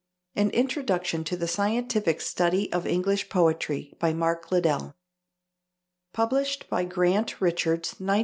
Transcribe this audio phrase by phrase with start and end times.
[0.35, 4.95] "AN INTRODUCTION TO THE SCIENTIFIC STUDY OF ENGLISH POETRY," by MARK LIDDELL.
[6.11, 8.19] _Published by Grant Richards (1902).